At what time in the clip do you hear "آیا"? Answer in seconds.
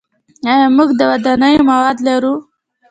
0.51-0.67